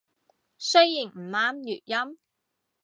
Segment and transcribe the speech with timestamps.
[0.57, 2.17] 雖然唔啱粵音